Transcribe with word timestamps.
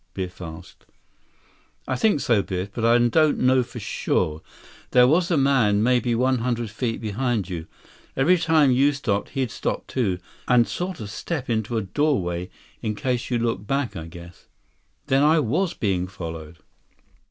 Biff 0.15 0.41
asked. 0.41 0.87
"I 1.87 1.95
think 1.95 2.21
so, 2.21 2.41
Biff. 2.41 2.71
But 2.73 2.83
I 2.83 2.97
don't 2.97 3.37
know 3.37 3.61
for 3.61 3.79
sure. 3.79 4.41
There 4.89 5.05
was 5.07 5.29
a 5.29 5.37
man, 5.37 5.83
maybe 5.83 6.15
one 6.15 6.39
hundred 6.39 6.71
feet 6.71 6.99
behind 6.99 7.47
you. 7.47 7.67
Every 8.17 8.39
time 8.39 8.71
you 8.71 8.93
stopped, 8.93 9.29
he'd 9.37 9.51
stop, 9.51 9.85
too, 9.85 10.17
and 10.47 10.67
sort 10.67 11.01
of 11.01 11.11
step 11.11 11.51
into 11.51 11.77
a 11.77 11.83
doorway, 11.83 12.49
in 12.81 12.95
case 12.95 13.29
you 13.29 13.37
looked 13.37 13.67
back, 13.67 13.95
I 13.95 14.07
guess." 14.07 14.47
"Then 15.05 15.21
I 15.21 15.39
was 15.39 15.75
being 15.75 16.07
followed!" 16.07 16.57